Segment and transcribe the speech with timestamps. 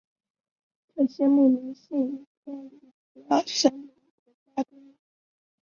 [0.95, 3.87] 这些牧民现已迁离吉尔森林
[4.25, 4.95] 国家公园。